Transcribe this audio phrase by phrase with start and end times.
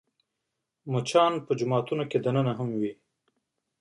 [0.91, 2.93] مچان د جوماتونو دننه هم وي